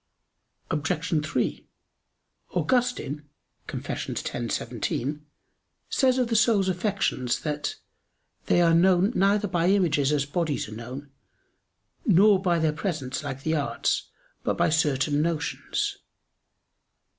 Obj. 0.71 1.23
3: 1.23 1.67
Augustine 2.55 3.29
(Confess. 3.67 4.09
x, 4.09 4.53
17) 4.57 5.25
says 5.91 6.17
of 6.17 6.27
the 6.27 6.35
soul's 6.35 6.67
affections 6.69 7.39
that 7.41 7.75
"they 8.47 8.61
are 8.63 8.73
known 8.73 9.11
neither 9.13 9.47
by 9.47 9.67
images 9.69 10.11
as 10.11 10.25
bodies 10.25 10.67
are 10.67 10.71
known; 10.75 11.11
nor 12.03 12.41
by 12.41 12.57
their 12.57 12.73
presence, 12.73 13.23
like 13.23 13.43
the 13.43 13.55
arts; 13.55 14.09
but 14.41 14.57
by 14.57 14.69
certain 14.71 15.21
notions." 15.21 15.99